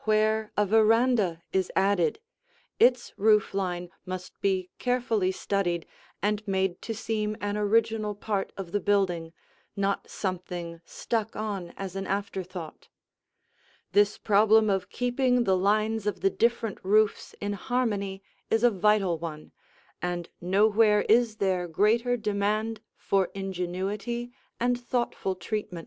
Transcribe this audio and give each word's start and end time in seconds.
Where 0.00 0.52
a 0.58 0.66
veranda 0.66 1.42
is 1.54 1.72
added, 1.74 2.18
its 2.78 3.14
roof 3.16 3.54
line 3.54 3.88
must 4.04 4.38
be 4.42 4.68
carefully 4.78 5.32
studied 5.32 5.86
and 6.20 6.46
made 6.46 6.82
to 6.82 6.94
seem 6.94 7.34
an 7.40 7.56
original 7.56 8.14
part 8.14 8.52
of 8.58 8.72
the 8.72 8.80
building, 8.80 9.32
not 9.76 10.10
something 10.10 10.82
stuck 10.84 11.34
on 11.34 11.70
as 11.78 11.96
an 11.96 12.06
afterthought. 12.06 12.88
This 13.92 14.18
problem 14.18 14.68
of 14.68 14.90
keeping 14.90 15.44
the 15.44 15.56
lines 15.56 16.06
of 16.06 16.20
the 16.20 16.28
different 16.28 16.76
roofs 16.82 17.34
in 17.40 17.54
harmony 17.54 18.22
is 18.50 18.62
a 18.62 18.70
vital 18.70 19.16
one, 19.16 19.50
and 20.02 20.28
nowhere 20.42 21.06
is 21.08 21.36
there 21.38 21.66
greater 21.66 22.18
demand 22.18 22.82
for 22.98 23.30
ingenuity 23.32 24.30
and 24.60 24.78
thoughtful 24.78 25.34
treatment. 25.34 25.78